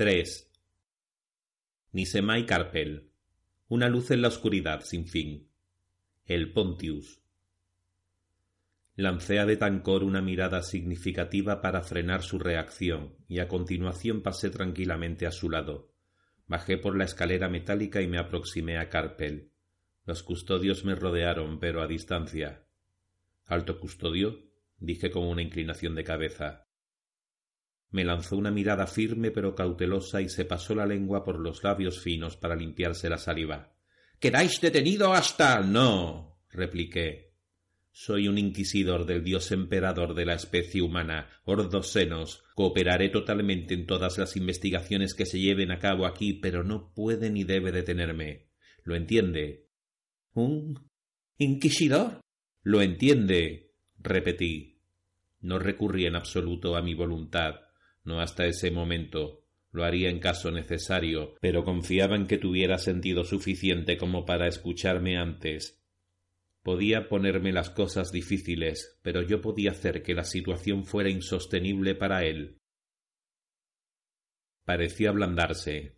[0.00, 0.50] 3.
[1.92, 3.10] Nisemai Carpel.
[3.68, 5.50] Una luz en la oscuridad sin fin.
[6.24, 7.20] El Pontius.
[8.96, 15.26] Lancé a Betancor una mirada significativa para frenar su reacción y a continuación pasé tranquilamente
[15.26, 15.92] a su lado.
[16.46, 19.52] Bajé por la escalera metálica y me aproximé a Carpel.
[20.06, 22.64] Los custodios me rodearon, pero a distancia.
[23.44, 24.50] ¿Alto custodio?
[24.78, 26.69] dije con una inclinación de cabeza.
[27.90, 32.00] Me lanzó una mirada firme pero cautelosa y se pasó la lengua por los labios
[32.00, 33.72] finos para limpiarse la saliva.
[34.20, 35.60] ¿Quedáis detenido hasta?
[35.60, 36.38] No.
[36.50, 37.30] repliqué.
[37.92, 42.44] Soy un inquisidor del dios emperador de la especie humana, Ordosenos.
[42.54, 47.30] Cooperaré totalmente en todas las investigaciones que se lleven a cabo aquí, pero no puede
[47.30, 48.50] ni debe detenerme.
[48.84, 49.66] ¿Lo entiende?
[50.34, 50.88] ¿Un
[51.38, 52.20] inquisidor?
[52.62, 54.80] Lo entiende, repetí.
[55.40, 57.69] No recurrí en absoluto a mi voluntad
[58.04, 59.44] no hasta ese momento.
[59.72, 65.16] Lo haría en caso necesario, pero confiaba en que tuviera sentido suficiente como para escucharme
[65.16, 65.80] antes.
[66.62, 72.24] Podía ponerme las cosas difíciles, pero yo podía hacer que la situación fuera insostenible para
[72.24, 72.58] él.
[74.64, 75.96] Parecía ablandarse.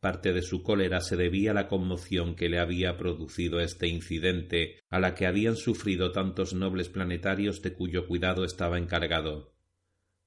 [0.00, 4.80] Parte de su cólera se debía a la conmoción que le había producido este incidente,
[4.88, 9.55] a la que habían sufrido tantos nobles planetarios de cuyo cuidado estaba encargado.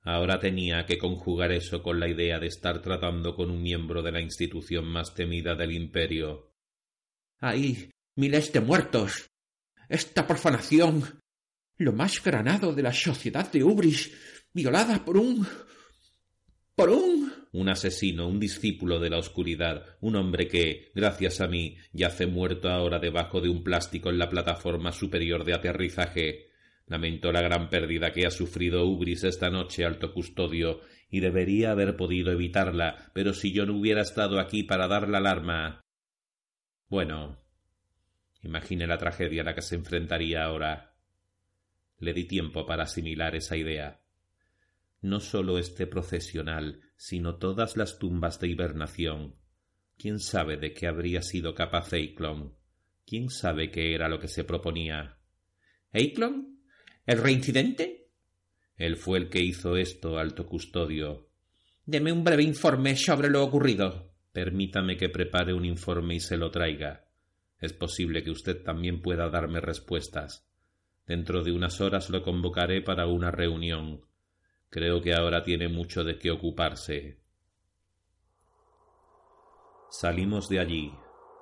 [0.02, 4.12] Ahora tenía que conjugar eso con la idea de estar tratando con un miembro de
[4.12, 6.54] la institución más temida del imperio.
[7.40, 7.90] ¡Ay!
[8.16, 9.30] Miles de muertos.
[9.88, 11.22] Esta profanación.
[11.78, 14.12] Lo más granado de la sociedad de Ubris,
[14.54, 15.48] violada por un.
[16.76, 17.32] por un.
[17.52, 22.70] Un asesino, un discípulo de la oscuridad, un hombre que, gracias a mí, yace muerto
[22.70, 26.49] ahora debajo de un plástico en la plataforma superior de aterrizaje.
[26.90, 31.96] Lamento la gran pérdida que ha sufrido Ubris esta noche, alto custodio, y debería haber
[31.96, 35.86] podido evitarla, pero si yo no hubiera estado aquí para dar la alarma.
[36.90, 37.40] Bueno.
[38.42, 40.96] Imagine la tragedia a la que se enfrentaría ahora.
[42.00, 44.02] Le di tiempo para asimilar esa idea.
[45.02, 49.36] No sólo este procesional, sino todas las tumbas de hibernación.
[49.96, 52.56] ¿Quién sabe de qué habría sido capaz Eiklon?
[53.06, 55.20] ¿Quién sabe qué era lo que se proponía?
[55.92, 56.59] ¿Eiklon?
[57.10, 58.12] ¿El reincidente?
[58.78, 61.32] Él fue el que hizo esto, alto custodio.
[61.84, 64.14] Deme un breve informe sobre lo ocurrido.
[64.32, 67.08] Permítame que prepare un informe y se lo traiga.
[67.58, 70.48] Es posible que usted también pueda darme respuestas.
[71.08, 74.06] Dentro de unas horas lo convocaré para una reunión.
[74.70, 77.24] Creo que ahora tiene mucho de qué ocuparse.
[79.90, 80.92] Salimos de allí,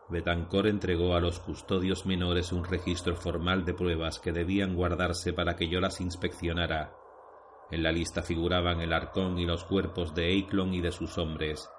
[0.10, 5.58] Betancor entregó a los custodios menores un registro formal de pruebas que debían guardarse para
[5.58, 6.96] que yo las inspeccionara.
[7.72, 11.70] En la lista figuraban el arcón y los cuerpos de Eiklon y de sus hombres.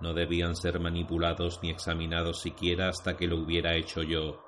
[0.00, 4.44] No debían ser manipulados ni examinados siquiera hasta que lo hubiera hecho yo.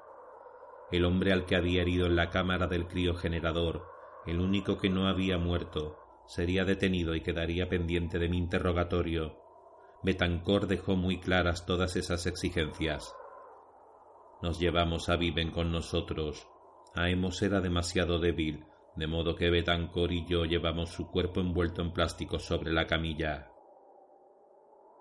[0.92, 3.84] El hombre al que había herido en la cámara del criogenerador,
[4.26, 9.40] el único que no había muerto, sería detenido y quedaría pendiente de mi interrogatorio.
[10.04, 13.12] Betancor dejó muy claras todas esas exigencias.
[14.44, 16.46] Nos llevamos a Viven con nosotros.
[16.94, 21.92] Aemos era demasiado débil, de modo que Betancor y yo llevamos su cuerpo envuelto en
[21.94, 23.48] plástico sobre la camilla.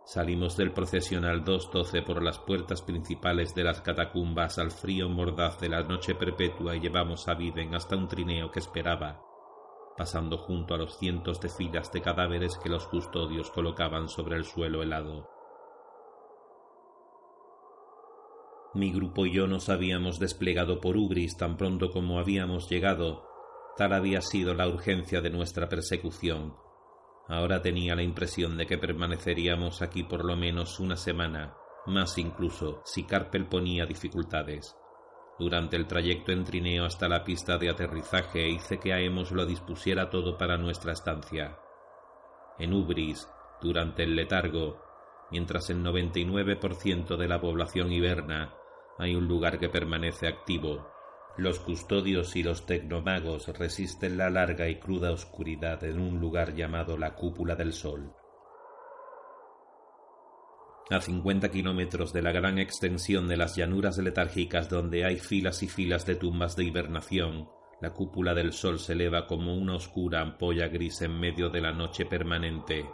[0.05, 5.67] Salimos del procesional 212 por las puertas principales de las catacumbas al frío mordaz de
[5.67, 9.21] la noche perpetua y llevamos a Viven hasta un trineo que esperaba,
[9.97, 14.45] pasando junto a los cientos de filas de cadáveres que los custodios colocaban sobre el
[14.45, 15.32] suelo helado.
[18.75, 23.23] Mi grupo y yo nos habíamos desplegado por Ugris tan pronto como habíamos llegado.
[23.77, 26.55] Tal había sido la urgencia de nuestra persecución.
[27.27, 31.55] Ahora tenía la impresión de que permaneceríamos aquí por lo menos una semana,
[31.85, 34.75] más incluso si Carpel ponía dificultades.
[35.37, 40.09] Durante el trayecto en trineo hasta la pista de aterrizaje hice que Aemos lo dispusiera
[40.09, 41.59] todo para nuestra estancia.
[42.57, 43.27] En Ubris,
[43.61, 44.81] durante el letargo,
[45.29, 48.53] mientras el 99% de la población hiberna,
[48.97, 50.87] hay un lugar que permanece activo.
[51.37, 56.97] Los custodios y los tecnomagos resisten la larga y cruda oscuridad en un lugar llamado
[56.97, 58.13] la cúpula del sol.
[60.91, 65.67] A cincuenta kilómetros de la gran extensión de las llanuras letárgicas donde hay filas y
[65.67, 67.49] filas de tumbas de hibernación,
[67.81, 71.71] la cúpula del sol se eleva como una oscura ampolla gris en medio de la
[71.71, 72.87] noche permanente.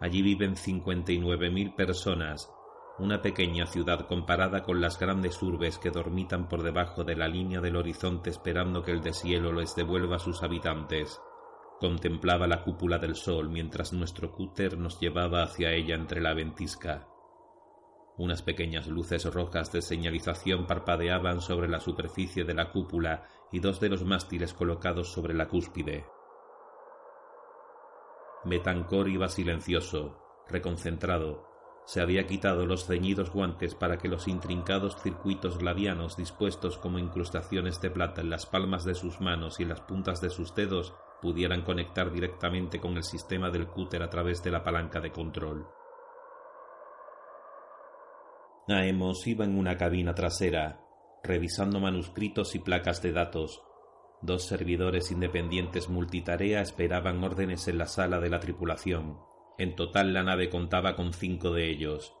[0.00, 2.48] Allí viven cincuenta y nueve mil personas,
[2.98, 7.60] una pequeña ciudad comparada con las grandes urbes que dormitan por debajo de la línea
[7.60, 11.20] del horizonte esperando que el deshielo les devuelva a sus habitantes.
[11.78, 17.06] Contemplaba la cúpula del sol mientras nuestro cúter nos llevaba hacia ella entre la ventisca.
[18.16, 23.78] Unas pequeñas luces rojas de señalización parpadeaban sobre la superficie de la cúpula y dos
[23.78, 26.04] de los mástiles colocados sobre la cúspide.
[28.44, 30.18] Betancor iba silencioso,
[30.48, 31.47] reconcentrado.
[31.88, 37.80] Se había quitado los ceñidos guantes para que los intrincados circuitos gladianos dispuestos como incrustaciones
[37.80, 40.94] de plata en las palmas de sus manos y en las puntas de sus dedos
[41.22, 45.66] pudieran conectar directamente con el sistema del cúter a través de la palanca de control.
[48.68, 50.84] Aemos iba en una cabina trasera,
[51.24, 53.62] revisando manuscritos y placas de datos.
[54.20, 59.37] Dos servidores independientes multitarea esperaban órdenes en la sala de la tripulación.
[59.58, 62.14] En total la nave contaba con cinco de ellos.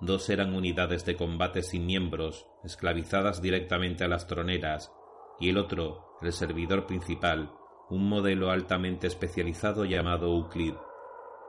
[0.00, 4.92] Dos eran unidades de combate sin miembros, esclavizadas directamente a las troneras,
[5.38, 7.52] y el otro, el servidor principal,
[7.90, 10.74] un modelo altamente especializado llamado Euclid.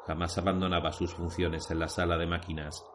[0.08, 2.86] Jamás abandonaba sus funciones en la sala de máquinas.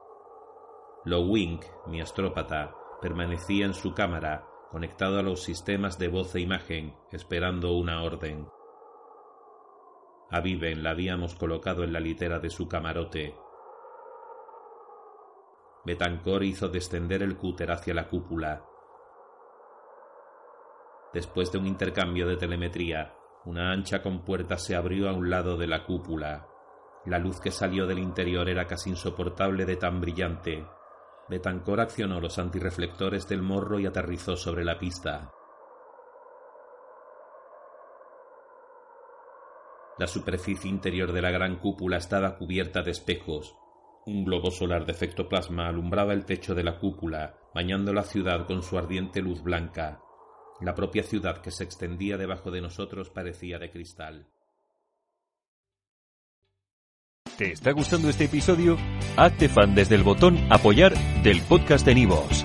[1.04, 6.94] Lowink, mi astrópata, permanecía en su cámara, conectado a los sistemas de voz e imagen,
[7.12, 8.48] esperando una orden.
[10.34, 13.36] A Viven la habíamos colocado en la litera de su camarote.
[15.84, 18.64] Betancor hizo descender el cúter hacia la cúpula.
[21.12, 23.14] Después de un intercambio de telemetría,
[23.44, 26.48] una ancha compuerta se abrió a un lado de la cúpula.
[27.06, 30.66] La luz que salió del interior era casi insoportable de tan brillante
[31.28, 35.32] Betancor accionó los antirreflectores del morro y aterrizó sobre la pista.
[39.98, 43.54] La superficie interior de la gran cúpula estaba cubierta de espejos.
[44.06, 48.46] Un globo solar de efecto plasma alumbraba el techo de la cúpula, bañando la ciudad
[48.46, 50.00] con su ardiente luz blanca.
[50.60, 54.26] La propia ciudad que se extendía debajo de nosotros parecía de cristal.
[57.38, 58.76] ¿Te está gustando este episodio?
[59.16, 62.44] Hazte fan desde el botón Apoyar del podcast de Nivos.